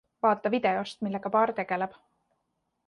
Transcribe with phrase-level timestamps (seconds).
[0.25, 1.97] Vaata videost, millega paar tegeleb!